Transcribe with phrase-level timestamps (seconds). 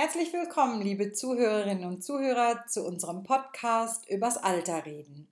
[0.00, 5.26] Herzlich willkommen, liebe Zuhörerinnen und Zuhörer, zu unserem Podcast übers Alter reden.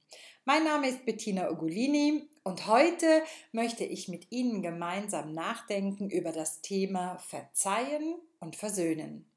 [0.44, 6.62] Mein Name ist Bettina Ugolini und heute möchte ich mit Ihnen gemeinsam nachdenken über das
[6.62, 9.30] Thema Verzeihen und Versöhnen.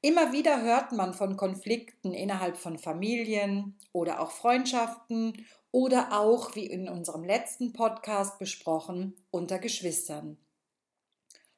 [0.00, 6.64] Immer wieder hört man von Konflikten innerhalb von Familien oder auch Freundschaften oder auch, wie
[6.64, 10.38] in unserem letzten Podcast besprochen, unter Geschwistern.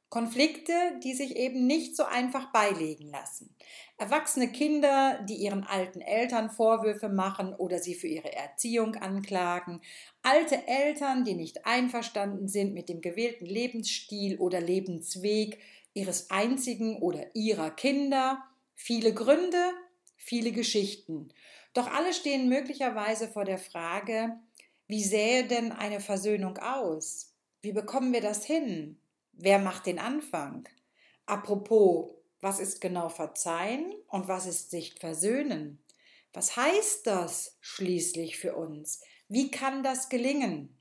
[0.08, 3.54] Konflikte, die sich eben nicht so einfach beilegen lassen.
[3.98, 9.80] Erwachsene Kinder, die ihren alten Eltern Vorwürfe machen oder sie für ihre Erziehung anklagen.
[10.22, 15.58] Alte Eltern, die nicht einverstanden sind mit dem gewählten Lebensstil oder Lebensweg
[15.92, 18.44] ihres einzigen oder ihrer Kinder.
[18.74, 19.72] Viele Gründe,
[20.16, 21.30] viele Geschichten.
[21.74, 24.38] Doch alle stehen möglicherweise vor der Frage,
[24.86, 27.34] wie sähe denn eine Versöhnung aus?
[27.60, 29.00] Wie bekommen wir das hin?
[29.38, 30.66] Wer macht den Anfang?
[31.26, 35.78] Apropos, was ist genau Verzeihen und was ist sich versöhnen?
[36.32, 39.02] Was heißt das schließlich für uns?
[39.28, 40.74] Wie kann das gelingen?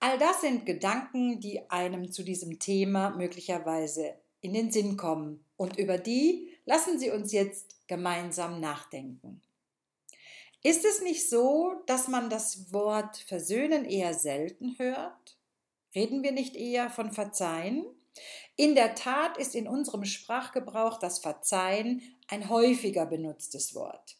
[0.00, 5.78] All das sind Gedanken, die einem zu diesem Thema möglicherweise in den Sinn kommen und
[5.78, 9.40] über die lassen Sie uns jetzt gemeinsam nachdenken.
[10.62, 15.37] Ist es nicht so, dass man das Wort versöhnen eher selten hört?
[15.94, 17.84] Reden wir nicht eher von Verzeihen?
[18.56, 24.16] In der Tat ist in unserem Sprachgebrauch das Verzeihen ein häufiger benutztes Wort.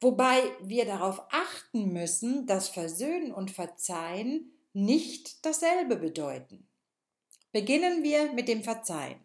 [0.00, 6.68] Wobei wir darauf achten müssen, dass Versöhnen und Verzeihen nicht dasselbe bedeuten.
[7.52, 9.20] Beginnen wir mit dem Verzeihen.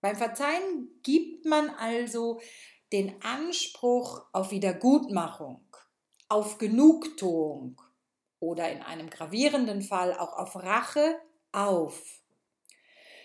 [0.00, 2.40] Beim Verzeihen gibt man also
[2.92, 5.64] den Anspruch auf Wiedergutmachung,
[6.28, 7.80] auf Genugtuung,
[8.40, 11.18] oder in einem gravierenden Fall auch auf Rache
[11.52, 12.20] auf.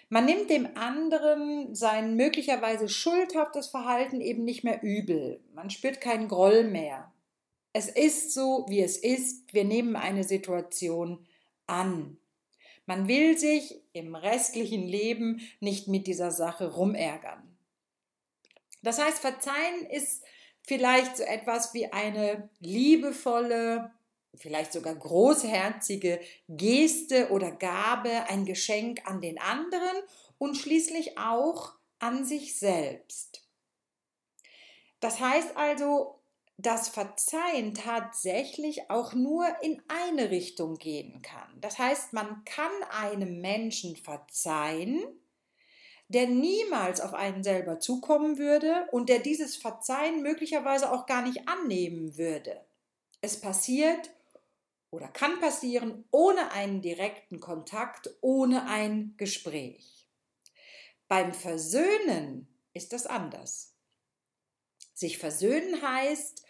[0.10, 5.44] Man nimmt dem anderen sein möglicherweise schuldhaftes Verhalten eben nicht mehr übel.
[5.54, 7.12] Man spürt keinen Groll mehr.
[7.74, 9.54] Es ist so, wie es ist.
[9.54, 11.26] Wir nehmen eine Situation
[11.66, 12.18] an.
[12.86, 17.42] Man will sich im restlichen Leben nicht mit dieser Sache rumärgern.
[18.84, 20.24] Das heißt, verzeihen ist
[20.62, 23.92] vielleicht so etwas wie eine liebevolle,
[24.36, 29.98] vielleicht sogar großherzige Geste oder Gabe, ein Geschenk an den anderen
[30.38, 33.48] und schließlich auch an sich selbst.
[35.00, 36.20] Das heißt also,
[36.58, 41.60] dass Verzeihen tatsächlich auch nur in eine Richtung gehen kann.
[41.60, 45.04] Das heißt, man kann einem Menschen verzeihen,
[46.10, 51.48] der niemals auf einen selber zukommen würde und der dieses Verzeihen möglicherweise auch gar nicht
[51.48, 52.64] annehmen würde.
[53.22, 54.12] Es passiert
[54.94, 60.08] oder kann passieren ohne einen direkten Kontakt, ohne ein Gespräch.
[61.08, 63.74] Beim Versöhnen ist das anders.
[64.94, 66.46] Sich versöhnen heißt,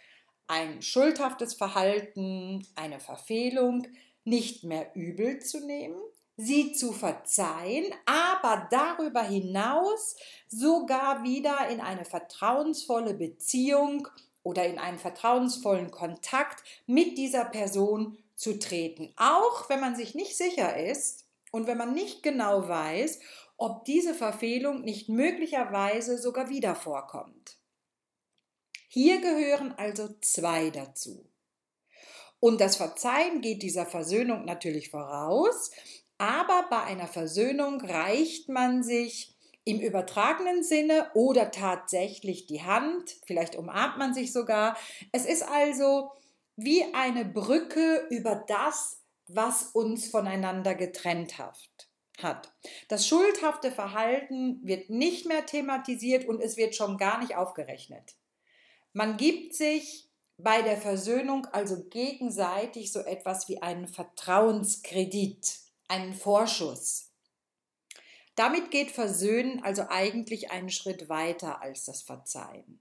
[0.48, 3.88] ein schuldhaftes Verhalten, eine Verfehlung
[4.26, 6.02] nicht mehr übel zu nehmen,
[6.36, 10.18] sie zu verzeihen, aber darüber hinaus
[10.50, 14.10] sogar wieder in eine vertrauensvolle Beziehung
[14.44, 20.38] oder in einen vertrauensvollen Kontakt mit dieser Person zu treten, auch wenn man sich nicht
[20.38, 23.20] sicher ist und wenn man nicht genau weiß,
[23.58, 27.58] ob diese Verfehlung nicht möglicherweise sogar wieder vorkommt.
[28.88, 31.30] Hier gehören also zwei dazu.
[32.40, 35.72] Und das Verzeihen geht dieser Versöhnung natürlich voraus,
[36.18, 39.34] aber bei einer Versöhnung reicht man sich
[39.66, 44.78] im übertragenen Sinne oder tatsächlich die Hand, vielleicht umarmt man sich sogar.
[45.12, 46.12] Es ist also
[46.56, 52.54] wie eine Brücke über das, was uns voneinander getrennt hat.
[52.88, 58.16] Das schuldhafte Verhalten wird nicht mehr thematisiert und es wird schon gar nicht aufgerechnet.
[58.94, 67.10] Man gibt sich bei der Versöhnung also gegenseitig so etwas wie einen Vertrauenskredit, einen Vorschuss.
[68.36, 72.80] Damit geht Versöhnen also eigentlich einen Schritt weiter als das Verzeihen.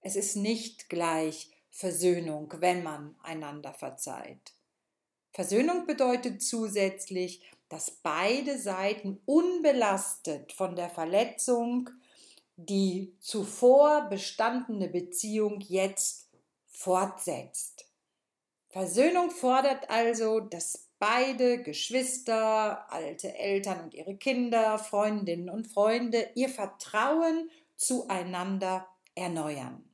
[0.00, 4.54] Es ist nicht gleich Versöhnung, wenn man einander verzeiht.
[5.32, 11.90] Versöhnung bedeutet zusätzlich, dass beide Seiten unbelastet von der Verletzung
[12.54, 16.28] die zuvor bestandene Beziehung jetzt
[16.68, 17.88] fortsetzt.
[18.68, 26.50] Versöhnung fordert also, dass beide Geschwister, alte Eltern und ihre Kinder, Freundinnen und Freunde ihr
[26.50, 28.86] Vertrauen zueinander
[29.16, 29.84] erneuern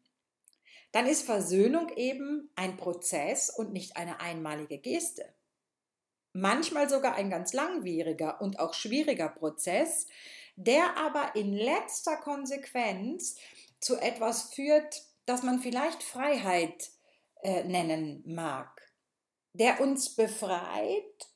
[0.92, 5.24] dann ist Versöhnung eben ein Prozess und nicht eine einmalige Geste.
[6.32, 10.06] manchmal sogar ein ganz langwieriger und auch schwieriger Prozess,
[10.56, 13.36] der aber in letzter Konsequenz
[13.80, 16.90] zu etwas führt, das man vielleicht Freiheit
[17.42, 18.92] äh, nennen mag,
[19.54, 21.29] der uns befreit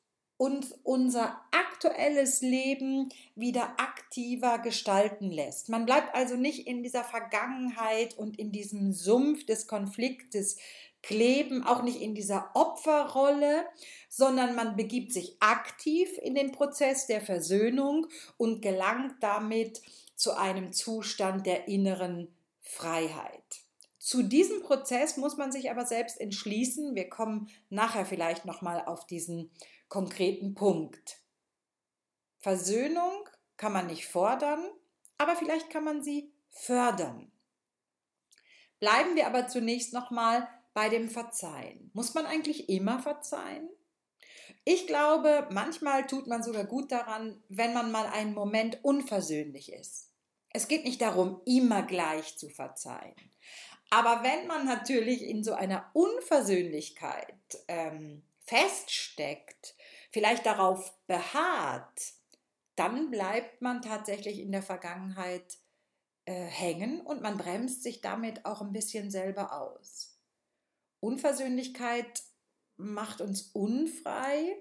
[0.45, 5.71] und unser aktuelles Leben wieder aktiver gestalten lässt.
[5.71, 10.59] Man bleibt also nicht in dieser Vergangenheit und in diesem Sumpf des Konfliktes
[11.01, 13.65] kleben, auch nicht in dieser Opferrolle,
[14.11, 18.07] sondern man begibt sich aktiv in den Prozess der Versöhnung
[18.37, 19.81] und gelangt damit
[20.15, 22.29] zu einem Zustand der inneren
[22.61, 23.65] Freiheit.
[23.99, 26.95] Zu diesem Prozess muss man sich aber selbst entschließen.
[26.95, 29.51] Wir kommen nachher vielleicht noch mal auf diesen
[29.95, 31.21] konkreten Punkt.
[32.41, 34.69] Versöhnung kann man nicht fordern,
[35.19, 37.31] aber vielleicht kann man sie fördern.
[38.81, 41.93] Bleiben wir aber zunächst noch mal bei dem Verzeihen.
[41.95, 43.69] Muss man eigentlich immer verzeihen?
[44.65, 50.11] Ich glaube, manchmal tut man sogar gut daran, wenn man mal einen Moment unversöhnlich ist.
[50.51, 53.15] Es geht nicht darum, immer gleich zu verzeihen.
[53.91, 57.39] Aber wenn man natürlich in so einer Unversöhnlichkeit
[57.69, 59.74] ähm, feststeckt,
[60.15, 62.13] vielleicht darauf beharrt,
[62.77, 65.59] dann bleibt man tatsächlich in der Vergangenheit
[66.25, 70.17] äh, hängen und man bremst sich damit auch ein bisschen selber aus.
[71.01, 72.23] Unversöhnlichkeit
[72.77, 74.57] macht uns unfrei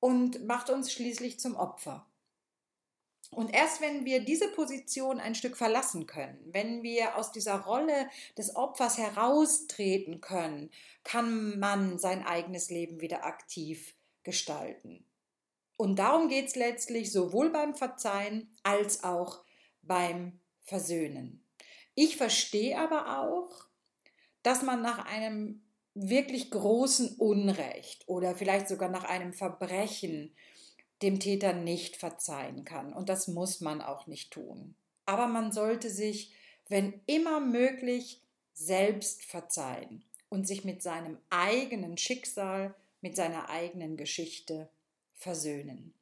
[0.00, 2.06] und macht uns schließlich zum Opfer.
[3.30, 8.10] Und erst wenn wir diese Position ein Stück verlassen können, wenn wir aus dieser Rolle
[8.36, 10.70] des Opfers heraustreten können,
[11.04, 13.94] kann man sein eigenes Leben wieder aktiv
[14.26, 15.06] gestalten.
[15.78, 19.44] Und darum geht es letztlich sowohl beim Verzeihen als auch
[19.82, 21.46] beim Versöhnen.
[21.94, 23.66] Ich verstehe aber auch,
[24.42, 25.62] dass man nach einem
[25.94, 30.34] wirklich großen Unrecht oder vielleicht sogar nach einem Verbrechen
[31.02, 32.92] dem Täter nicht verzeihen kann.
[32.92, 34.74] Und das muss man auch nicht tun.
[35.06, 36.34] Aber man sollte sich,
[36.68, 42.74] wenn immer möglich, selbst verzeihen und sich mit seinem eigenen Schicksal,
[43.06, 44.68] mit seiner eigenen Geschichte
[45.14, 45.94] versöhnen.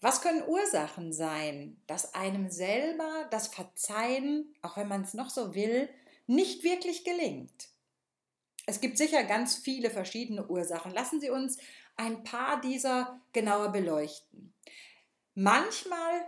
[0.00, 5.54] Was können Ursachen sein, dass einem selber das Verzeihen, auch wenn man es noch so
[5.54, 5.88] will,
[6.26, 7.68] nicht wirklich gelingt.
[8.66, 10.90] Es gibt sicher ganz viele verschiedene Ursachen.
[10.90, 11.58] Lassen Sie uns
[11.94, 14.52] ein paar dieser genauer beleuchten.
[15.34, 16.26] Manchmal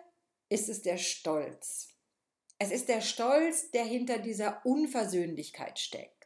[0.51, 1.89] ist es der Stolz.
[2.61, 6.24] Es ist der Stolz, der hinter dieser Unversöhnlichkeit steckt.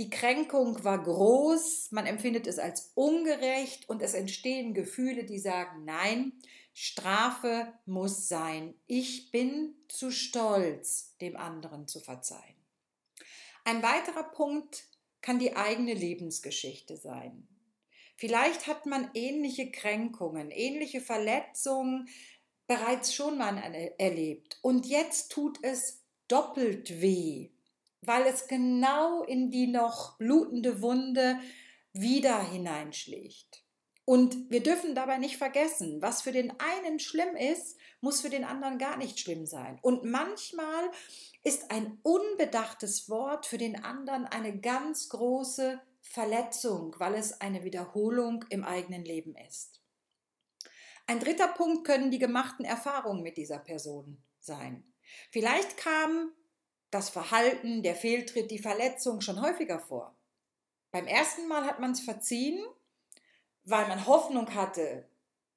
[0.00, 5.84] Die Kränkung war groß, man empfindet es als ungerecht und es entstehen Gefühle, die sagen,
[5.84, 6.32] nein,
[6.72, 8.72] Strafe muss sein.
[8.86, 12.56] Ich bin zu stolz, dem anderen zu verzeihen.
[13.64, 14.86] Ein weiterer Punkt
[15.20, 17.46] kann die eigene Lebensgeschichte sein.
[18.16, 22.08] Vielleicht hat man ähnliche Kränkungen, ähnliche Verletzungen
[22.66, 23.58] bereits schon mal
[23.98, 27.50] erlebt und jetzt tut es doppelt weh,
[28.02, 31.38] weil es genau in die noch blutende Wunde
[31.92, 33.64] wieder hineinschlägt.
[34.04, 38.44] Und wir dürfen dabei nicht vergessen, was für den einen schlimm ist, muss für den
[38.44, 39.78] anderen gar nicht schlimm sein.
[39.82, 40.90] Und manchmal
[41.44, 48.44] ist ein unbedachtes Wort für den anderen eine ganz große Verletzung, weil es eine Wiederholung
[48.48, 49.80] im eigenen Leben ist.
[51.06, 54.92] Ein dritter Punkt können die gemachten Erfahrungen mit dieser Person sein.
[55.30, 56.32] Vielleicht kam
[56.90, 60.14] das Verhalten, der Fehltritt, die Verletzung schon häufiger vor.
[60.90, 62.64] Beim ersten Mal hat man es verziehen,
[63.64, 65.08] weil man Hoffnung hatte,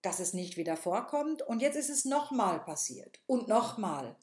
[0.02, 4.16] dass es nicht wieder vorkommt und jetzt ist es nochmal passiert und nochmal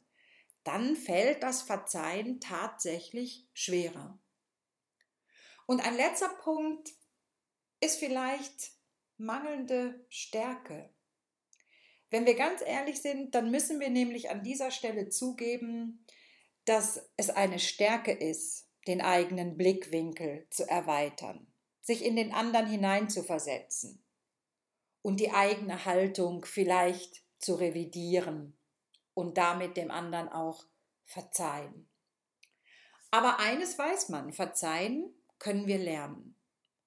[0.65, 4.19] dann fällt das Verzeihen tatsächlich schwerer.
[5.67, 6.91] Und ein letzter Punkt
[7.81, 8.73] ist vielleicht
[9.17, 10.91] mangelnde Stärke.
[12.11, 16.05] Wenn wir ganz ehrlich sind, dann müssen wir nämlich an dieser Stelle zugeben,
[16.65, 21.47] dass es eine Stärke ist, den eigenen Blickwinkel zu erweitern,
[21.81, 24.05] sich in den anderen hineinzuversetzen
[25.03, 28.59] und die eigene Haltung vielleicht zu revidieren
[29.15, 30.65] und damit dem anderen auch
[31.05, 31.89] verzeihen.
[33.11, 36.37] Aber eines weiß man, verzeihen können wir lernen.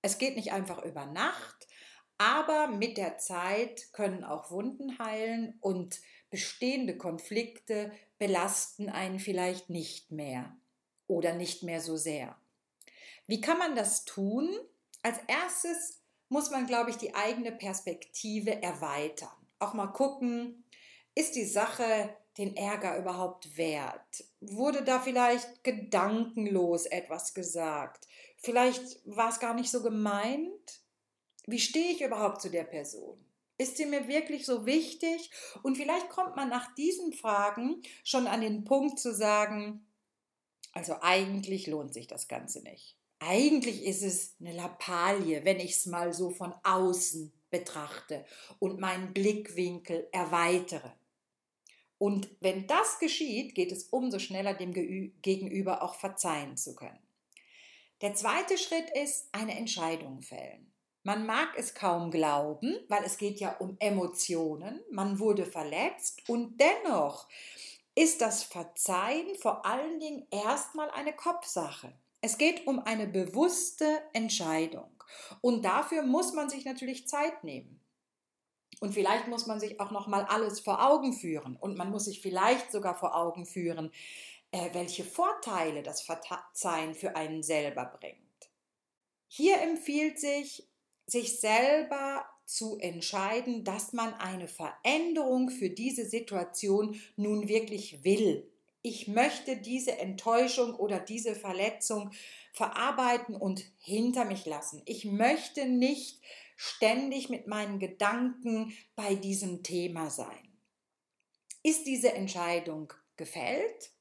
[0.01, 1.68] Es geht nicht einfach über Nacht,
[2.18, 6.00] aber mit der Zeit können auch Wunden heilen und
[6.34, 10.58] bestehende Konflikte belasten einen vielleicht nicht mehr
[11.06, 12.36] oder nicht mehr so sehr.
[13.28, 14.50] Wie kann man das tun?
[15.04, 19.30] Als erstes muss man, glaube ich, die eigene Perspektive erweitern.
[19.60, 20.63] Auch mal gucken,
[21.13, 24.24] ist die Sache den Ärger überhaupt wert?
[24.42, 28.08] Wurde da vielleicht gedankenlos etwas gesagt?
[28.38, 30.82] Vielleicht war es gar nicht so gemeint?
[31.46, 33.23] Wie stehe ich überhaupt zu der Person?
[33.57, 35.29] Ist sie mir wirklich so wichtig?
[35.62, 39.86] Und vielleicht kommt man nach diesen Fragen schon an den Punkt zu sagen,
[40.74, 42.98] also eigentlich lohnt sich das Ganze nicht.
[43.19, 48.25] Eigentlich ist es eine Lappalie, wenn ich es mal so von außen betrachte
[48.60, 50.91] und meinen Blickwinkel erweitere.
[52.00, 57.00] Und wenn das geschieht, geht es umso schneller dem Gegenüber auch verzeihen zu können.
[58.01, 60.73] Der zweite Schritt ist eine Entscheidung fällen.
[61.03, 64.81] Man mag es kaum glauben, weil es geht ja um Emotionen.
[64.89, 67.27] Man wurde verletzt und dennoch
[67.93, 71.93] ist das Verzeihen vor allen Dingen erstmal eine Kopfsache.
[72.22, 74.89] Es geht um eine bewusste Entscheidung.
[75.41, 77.81] Und dafür muss man sich natürlich Zeit nehmen.
[78.79, 82.05] Und vielleicht muss man sich auch noch mal alles vor Augen führen und man muss
[82.05, 83.91] sich vielleicht sogar vor Augen führen,
[84.51, 88.19] äh, welche Vorteile das Verzeihen für einen selber bringt.
[89.27, 90.67] Hier empfiehlt sich
[91.05, 98.50] sich selber zu entscheiden, dass man eine Veränderung für diese Situation nun wirklich will.
[98.81, 102.12] Ich möchte diese Enttäuschung oder diese Verletzung
[102.51, 104.81] verarbeiten und hinter mich lassen.
[104.86, 106.22] Ich möchte nicht
[106.57, 110.50] ständig mit meinen Gedanken bei diesem Thema sein.
[111.63, 113.91] Ist diese Entscheidung gefällt?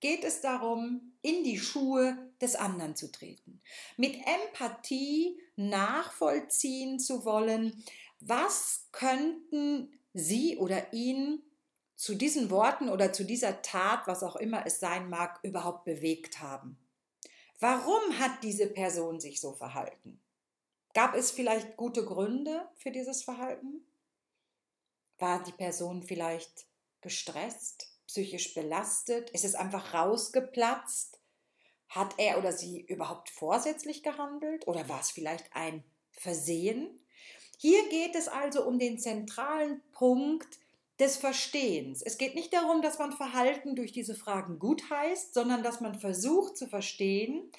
[0.00, 3.60] Geht es darum, in die Schuhe des anderen zu treten,
[3.96, 7.84] mit Empathie nachvollziehen zu wollen,
[8.20, 11.42] was könnten Sie oder ihn
[11.94, 16.40] zu diesen Worten oder zu dieser Tat, was auch immer es sein mag, überhaupt bewegt
[16.40, 16.78] haben.
[17.60, 20.20] Warum hat diese Person sich so verhalten?
[20.94, 23.84] Gab es vielleicht gute Gründe für dieses Verhalten?
[25.18, 26.66] War die Person vielleicht
[27.00, 27.97] gestresst?
[28.08, 29.30] Psychisch belastet?
[29.30, 31.20] Ist es einfach rausgeplatzt?
[31.88, 37.00] Hat er oder sie überhaupt vorsätzlich gehandelt oder war es vielleicht ein Versehen?
[37.56, 40.58] Hier geht es also um den zentralen Punkt
[40.98, 42.02] des Verstehens.
[42.02, 45.98] Es geht nicht darum, dass man Verhalten durch diese Fragen gut heißt, sondern dass man
[45.98, 47.50] versucht zu verstehen,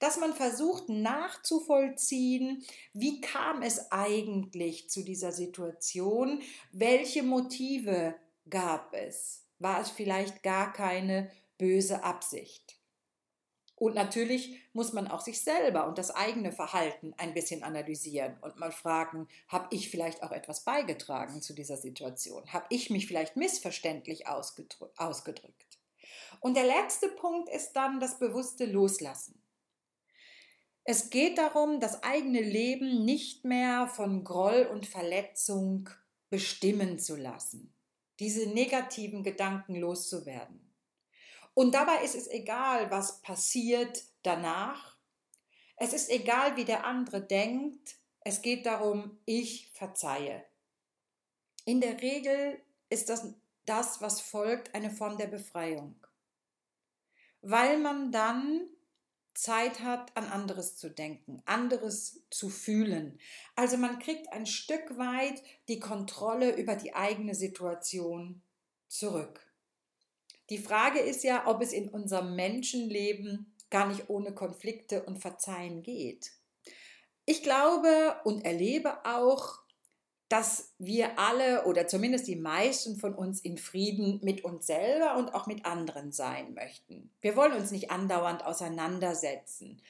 [0.00, 6.40] dass man versucht nachzuvollziehen, wie kam es eigentlich zu dieser Situation,
[6.72, 8.14] welche Motive
[8.48, 12.78] gab es war es vielleicht gar keine böse Absicht.
[13.74, 18.58] Und natürlich muss man auch sich selber und das eigene Verhalten ein bisschen analysieren und
[18.58, 22.52] mal fragen, habe ich vielleicht auch etwas beigetragen zu dieser Situation?
[22.52, 25.78] Habe ich mich vielleicht missverständlich ausgedrückt?
[26.40, 29.40] Und der letzte Punkt ist dann das bewusste Loslassen.
[30.82, 35.88] Es geht darum, das eigene Leben nicht mehr von Groll und Verletzung
[36.30, 37.77] bestimmen zu lassen
[38.18, 40.68] diese negativen Gedanken loszuwerden.
[41.54, 44.96] Und dabei ist es egal, was passiert danach.
[45.76, 47.96] Es ist egal, wie der andere denkt.
[48.20, 50.44] Es geht darum, ich verzeihe.
[51.64, 52.60] In der Regel
[52.90, 53.34] ist das,
[53.64, 55.94] das, was folgt, eine Form der Befreiung.
[57.42, 58.68] Weil man dann
[59.38, 63.20] Zeit hat, an anderes zu denken, anderes zu fühlen.
[63.54, 68.42] Also man kriegt ein Stück weit die Kontrolle über die eigene Situation
[68.88, 69.40] zurück.
[70.50, 75.84] Die Frage ist ja, ob es in unserem Menschenleben gar nicht ohne Konflikte und Verzeihen
[75.84, 76.32] geht.
[77.24, 79.60] Ich glaube und erlebe auch,
[80.28, 85.34] dass wir alle oder zumindest die meisten von uns in Frieden mit uns selber und
[85.34, 87.10] auch mit anderen sein möchten.
[87.20, 89.80] Wir wollen uns nicht andauernd auseinandersetzen.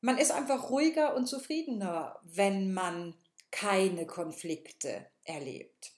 [0.00, 3.16] Man ist einfach ruhiger und zufriedener, wenn man
[3.50, 5.92] keine Konflikte erlebt.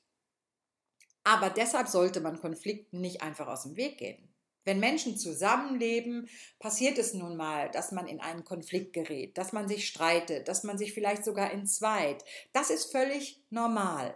[1.24, 4.28] Aber deshalb sollte man Konflikten nicht einfach aus dem Weg gehen.
[4.66, 9.68] Wenn Menschen zusammenleben, passiert es nun mal, dass man in einen Konflikt gerät, dass man
[9.68, 12.24] sich streitet, dass man sich vielleicht sogar entzweit.
[12.52, 14.14] Das ist völlig normal.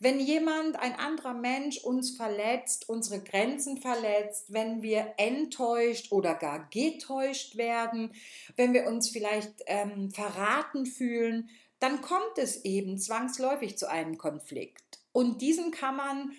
[0.00, 6.68] Wenn jemand, ein anderer Mensch uns verletzt, unsere Grenzen verletzt, wenn wir enttäuscht oder gar
[6.70, 8.12] getäuscht werden,
[8.56, 15.00] wenn wir uns vielleicht ähm, verraten fühlen, dann kommt es eben zwangsläufig zu einem Konflikt.
[15.12, 16.32] Und diesen kann man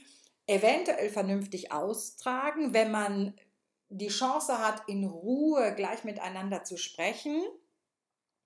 [0.50, 3.36] eventuell vernünftig austragen, wenn man
[3.90, 7.44] die Chance hat, in Ruhe gleich miteinander zu sprechen.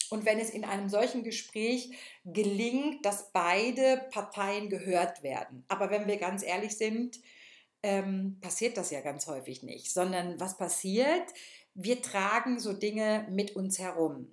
[0.10, 1.91] Und wenn es in einem solchen Gespräch
[2.25, 5.63] gelingt, dass beide Parteien gehört werden.
[5.69, 7.19] Aber wenn wir ganz ehrlich sind,
[7.81, 11.33] ähm, passiert das ja ganz häufig nicht, sondern was passiert?
[11.74, 14.27] Wir tragen so Dinge mit uns herum.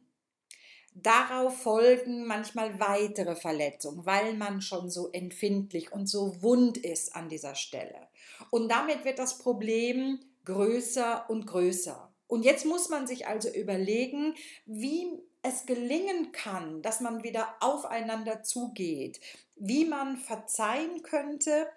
[1.03, 7.29] Darauf folgen manchmal weitere Verletzungen, weil man schon so empfindlich und so wund ist an
[7.29, 8.09] dieser Stelle.
[8.51, 12.13] Und damit wird das Problem größer und größer.
[12.27, 14.35] Und jetzt muss man sich also überlegen,
[14.67, 19.21] wie es gelingen kann, dass man wieder aufeinander zugeht,
[19.57, 21.69] wie man verzeihen könnte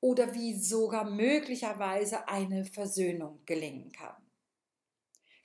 [0.00, 4.14] oder wie sogar möglicherweise eine Versöhnung gelingen kann.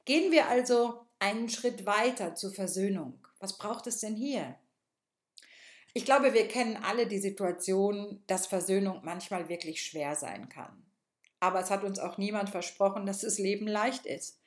[0.05, 3.20] Gehen wir also einen Schritt weiter zur Versöhnung.
[3.41, 4.55] Was braucht es denn hier?
[5.93, 10.85] Ich glaube, wir kennen alle die Situation, dass Versöhnung manchmal wirklich schwer sein kann.
[11.41, 14.39] Aber es hat uns auch niemand versprochen, dass das Leben leicht ist.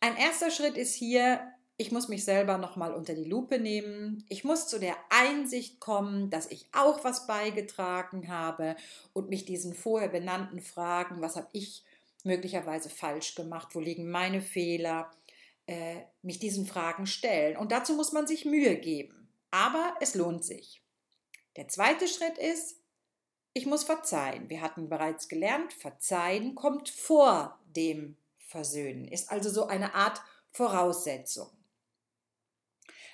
[0.00, 1.40] Ein erster Schritt ist hier,
[1.76, 4.24] ich muss mich selber nochmal unter die Lupe nehmen.
[4.28, 8.76] Ich muss zu der Einsicht kommen, dass ich auch was beigetragen habe
[9.12, 11.84] und mich diesen vorher benannten Fragen, was habe ich
[12.24, 15.10] möglicherweise falsch gemacht, wo liegen meine Fehler,
[15.68, 17.56] äh, mich diesen Fragen stellen.
[17.56, 19.28] Und dazu muss man sich Mühe geben.
[19.50, 20.82] Aber es lohnt sich.
[21.56, 22.80] Der zweite Schritt ist,
[23.52, 24.48] ich muss verzeihen.
[24.48, 30.22] Wir hatten bereits gelernt, verzeihen kommt vor dem Versöhnen, ist also so eine Art
[30.52, 31.50] Voraussetzung.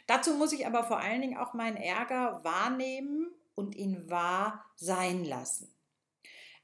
[0.06, 5.25] Dazu muss ich aber vor allen Dingen auch meinen Ärger wahrnehmen und ihn wahr sein
[5.25, 5.73] lassen.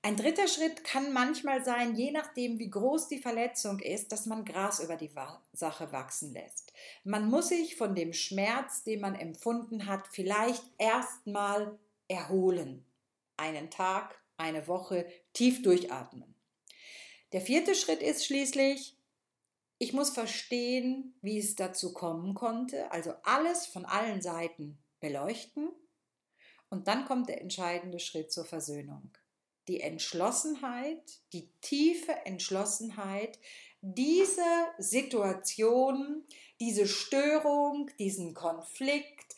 [0.03, 4.47] Ein dritter Schritt kann manchmal sein, je nachdem, wie groß die Verletzung ist, dass man
[4.47, 5.11] Gras über die
[5.53, 6.73] Sache wachsen lässt.
[7.05, 11.79] Man muss sich von dem Schmerz, den man empfunden hat, vielleicht erstmal
[12.09, 12.87] erholen.
[13.37, 16.35] Einen Tag, eine Woche tief durchatmen.
[17.33, 18.97] Der vierte Schritt ist schließlich,
[19.79, 25.71] ich muss verstehen, wie es dazu kommen konnte, also alles von allen Seiten beleuchten.
[26.71, 29.11] Und dann kommt der entscheidende Schritt zur Versöhnung.
[29.69, 33.39] Die Entschlossenheit, die tiefe Entschlossenheit,
[33.81, 34.43] diese
[34.79, 36.25] Situation,
[36.61, 39.37] diese Störung, diesen Konflikt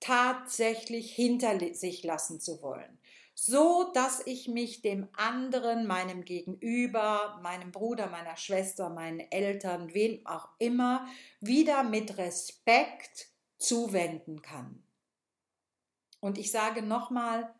[0.00, 2.98] tatsächlich hinter sich lassen zu wollen
[3.34, 10.24] so dass ich mich dem anderen, meinem Gegenüber, meinem Bruder, meiner Schwester, meinen Eltern, wem
[10.26, 11.08] auch immer,
[11.40, 14.82] wieder mit Respekt zuwenden kann.
[16.20, 17.52] Und ich sage nochmal,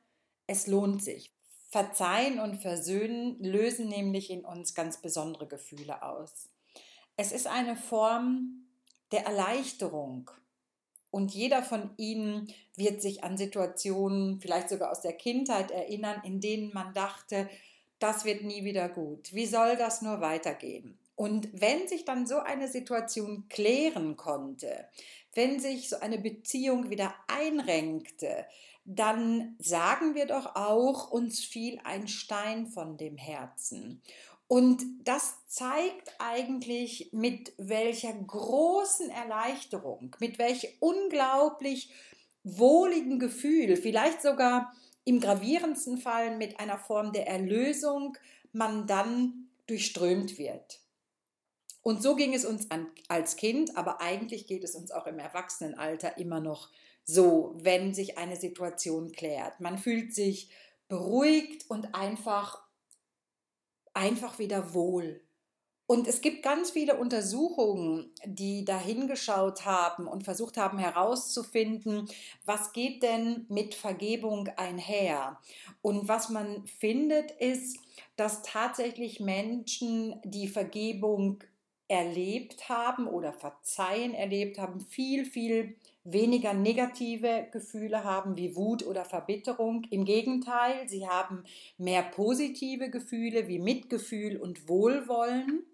[0.46, 1.35] es lohnt sich.
[1.73, 6.51] Verzeihen und Versöhnen lösen nämlich in uns ganz besondere Gefühle aus.
[7.17, 8.67] Es ist eine Form
[9.11, 10.31] der Erleichterung,
[11.13, 16.41] und jeder von ihnen wird sich an Situationen, vielleicht sogar aus der Kindheit erinnern, in
[16.41, 17.51] denen man dachte,
[17.99, 19.33] das wird nie wieder gut.
[19.35, 20.99] Wie soll das nur weitergehen?
[21.15, 24.89] Und wenn sich dann so eine Situation klären konnte,
[25.35, 28.47] wenn sich so eine Beziehung wieder einrenkte,
[28.85, 34.03] dann sagen wir doch auch, uns fiel ein Stein von dem Herzen.
[34.49, 41.90] Und das zeigt eigentlich, mit welcher großen Erleichterung, mit welch unglaublich
[42.45, 48.18] wohligen Gefühl, vielleicht sogar im gravierendsten Fall mit einer Form der Erlösung,
[48.53, 50.81] man dann durchströmt wird.
[51.83, 52.68] Und so ging es uns
[53.09, 56.68] als Kind, aber eigentlich geht es uns auch im Erwachsenenalter immer noch
[57.05, 59.61] so, wenn sich eine Situation klärt.
[59.61, 60.51] Man fühlt sich
[60.88, 62.62] beruhigt und einfach
[63.95, 65.21] einfach wieder wohl.
[65.87, 72.09] Und es gibt ganz viele Untersuchungen, die da hingeschaut haben und versucht haben herauszufinden,
[72.47, 75.38] was geht denn mit Vergebung einher.
[75.83, 77.79] Und was man findet, ist,
[78.17, 81.43] dass tatsächlich Menschen, die Vergebung
[81.88, 89.05] erlebt haben oder Verzeihen erlebt haben, viel, viel weniger negative Gefühle haben wie Wut oder
[89.05, 89.85] Verbitterung.
[89.91, 91.45] Im Gegenteil, sie haben
[91.79, 95.65] mehr positive Gefühle wie Mitgefühl und Wohlwollen.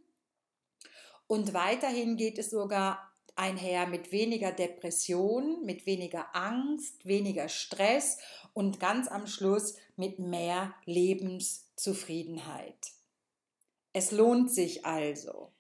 [1.27, 8.19] Und weiterhin geht es sogar einher mit weniger Depression, mit weniger Angst, weniger Stress
[8.53, 12.93] und ganz am Schluss mit mehr Lebenszufriedenheit.
[13.93, 15.53] Es lohnt sich also.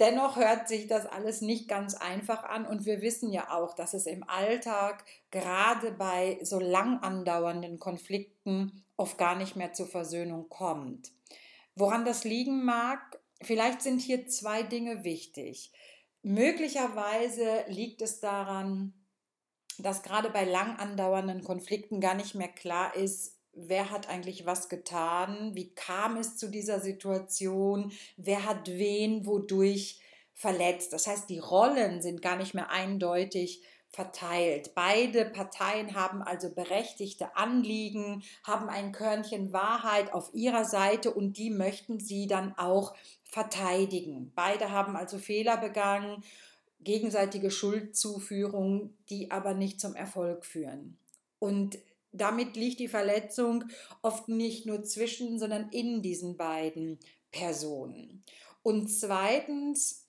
[0.00, 3.94] Dennoch hört sich das alles nicht ganz einfach an und wir wissen ja auch, dass
[3.94, 10.48] es im Alltag gerade bei so lang andauernden Konflikten oft gar nicht mehr zur Versöhnung
[10.48, 11.12] kommt.
[11.74, 15.72] Woran das liegen mag, vielleicht sind hier zwei Dinge wichtig.
[16.22, 18.94] Möglicherweise liegt es daran,
[19.78, 24.68] dass gerade bei lang andauernden Konflikten gar nicht mehr klar ist, wer hat eigentlich was
[24.68, 30.00] getan, wie kam es zu dieser Situation, wer hat wen wodurch
[30.34, 30.92] verletzt.
[30.92, 34.74] Das heißt, die Rollen sind gar nicht mehr eindeutig verteilt.
[34.74, 41.50] Beide Parteien haben also berechtigte Anliegen, haben ein Körnchen Wahrheit auf ihrer Seite und die
[41.50, 44.32] möchten sie dann auch verteidigen.
[44.34, 46.24] Beide haben also Fehler begangen,
[46.80, 50.96] gegenseitige Schuldzuführung, die aber nicht zum Erfolg führen.
[51.38, 51.78] Und
[52.12, 53.64] damit liegt die Verletzung
[54.02, 56.98] oft nicht nur zwischen, sondern in diesen beiden
[57.30, 58.22] Personen.
[58.62, 60.06] Und zweitens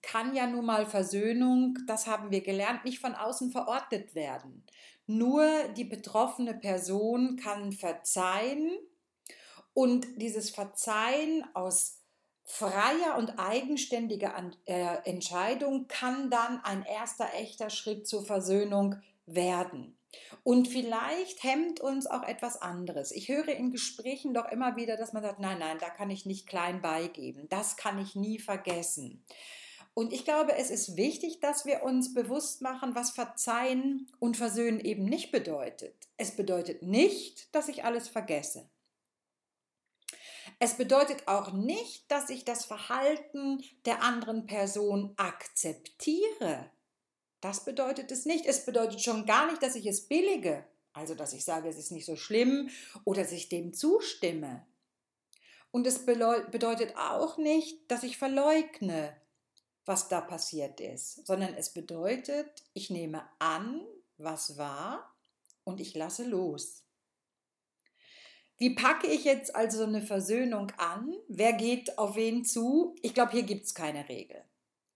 [0.00, 4.64] kann ja nun mal Versöhnung, das haben wir gelernt, nicht von außen verordnet werden.
[5.06, 8.78] Nur die betroffene Person kann verzeihen
[9.74, 12.02] und dieses Verzeihen aus
[12.44, 19.97] freier und eigenständiger äh, Entscheidung kann dann ein erster echter Schritt zur Versöhnung werden.
[20.42, 23.12] Und vielleicht hemmt uns auch etwas anderes.
[23.12, 26.26] Ich höre in Gesprächen doch immer wieder, dass man sagt, nein, nein, da kann ich
[26.26, 29.24] nicht klein beigeben, das kann ich nie vergessen.
[29.94, 34.80] Und ich glaube, es ist wichtig, dass wir uns bewusst machen, was Verzeihen und Versöhnen
[34.80, 36.08] eben nicht bedeutet.
[36.16, 38.70] Es bedeutet nicht, dass ich alles vergesse.
[40.60, 46.70] Es bedeutet auch nicht, dass ich das Verhalten der anderen Person akzeptiere.
[47.40, 48.46] Das bedeutet es nicht.
[48.46, 50.64] Es bedeutet schon gar nicht, dass ich es billige.
[50.92, 52.70] Also, dass ich sage, es ist nicht so schlimm
[53.04, 54.66] oder dass ich dem zustimme.
[55.70, 59.16] Und es bedeutet auch nicht, dass ich verleugne,
[59.84, 65.14] was da passiert ist, sondern es bedeutet, ich nehme an, was war
[65.64, 66.82] und ich lasse los.
[68.56, 71.14] Wie packe ich jetzt also eine Versöhnung an?
[71.28, 72.96] Wer geht auf wen zu?
[73.02, 74.42] Ich glaube, hier gibt es keine Regel.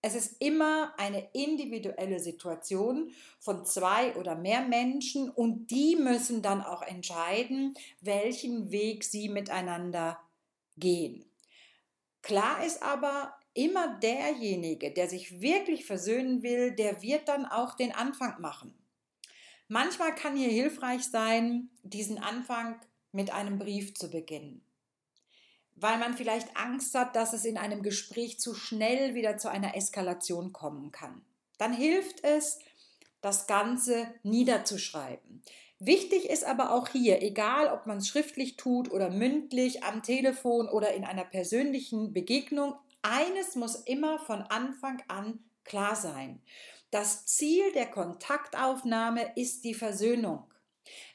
[0.03, 6.61] Es ist immer eine individuelle Situation von zwei oder mehr Menschen und die müssen dann
[6.61, 10.19] auch entscheiden, welchen Weg sie miteinander
[10.77, 11.25] gehen.
[12.21, 17.93] Klar ist aber, immer derjenige, der sich wirklich versöhnen will, der wird dann auch den
[17.93, 18.75] Anfang machen.
[19.69, 22.81] Manchmal kann hier hilfreich sein, diesen Anfang
[23.13, 24.65] mit einem Brief zu beginnen,
[25.77, 29.77] weil man vielleicht Angst hat, dass es in einem Gespräch zu schnell wieder zu einer
[29.77, 31.23] Eskalation kommen kann.
[31.59, 32.59] Dann hilft es,
[33.21, 35.43] das Ganze niederzuschreiben.
[35.79, 40.69] Wichtig ist aber auch hier, egal ob man es schriftlich tut oder mündlich, am Telefon
[40.69, 46.41] oder in einer persönlichen Begegnung, eines muss immer von Anfang an klar sein.
[46.93, 50.45] Das Ziel der Kontaktaufnahme ist die Versöhnung.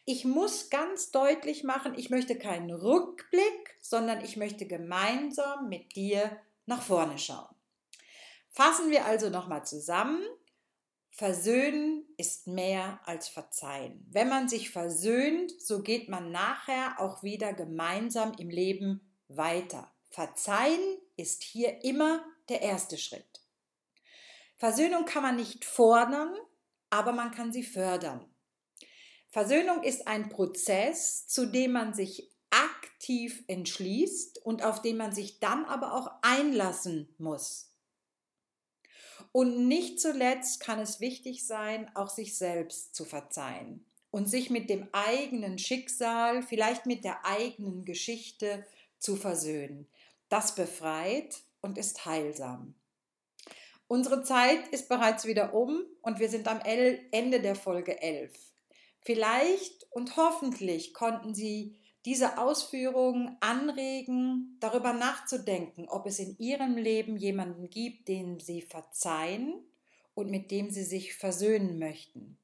[0.10, 6.40] Ich muss ganz deutlich machen, ich möchte keinen Rückblick, sondern ich möchte gemeinsam mit dir
[6.66, 7.54] nach vorne schauen.
[8.50, 10.26] Fassen wir also nochmal zusammen.
[11.10, 14.08] Versöhnen ist mehr als verzeihen.
[14.10, 19.92] Wenn man sich versöhnt, so geht man nachher auch wieder gemeinsam im Leben weiter.
[20.10, 23.42] Verzeihen ist hier immer der erste Schritt.
[24.56, 26.34] Versöhnung kann man nicht fordern,
[26.90, 28.26] aber man kann sie fördern.
[29.30, 35.40] Versöhnung ist ein Prozess, zu dem man sich aktiv entschließt und auf den man sich
[35.40, 37.72] dann aber auch einlassen muss.
[39.32, 44.70] Und nicht zuletzt kann es wichtig sein, auch sich selbst zu verzeihen und sich mit
[44.70, 48.66] dem eigenen Schicksal, vielleicht mit der eigenen Geschichte
[49.00, 49.88] zu versöhnen.
[50.30, 52.74] Das befreit und ist heilsam.
[53.88, 58.34] Unsere Zeit ist bereits wieder um und wir sind am Ende der Folge 11.
[59.08, 67.16] Vielleicht und hoffentlich konnten Sie diese Ausführungen anregen, darüber nachzudenken, ob es in Ihrem Leben
[67.16, 69.64] jemanden gibt, den Sie verzeihen
[70.14, 72.38] und mit dem Sie sich versöhnen möchten.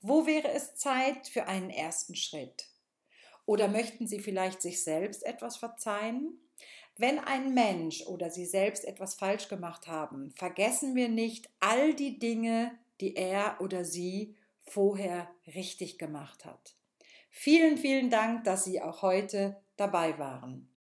[0.00, 2.68] Wo wäre es Zeit für einen ersten Schritt?
[3.44, 6.38] Oder möchten Sie vielleicht sich selbst etwas verzeihen?
[6.96, 12.20] Wenn ein Mensch oder Sie selbst etwas falsch gemacht haben, vergessen wir nicht all die
[12.20, 16.76] Dinge, die er oder sie vorher richtig gemacht hat.
[17.30, 20.73] Vielen, vielen Dank, dass Sie auch heute dabei waren.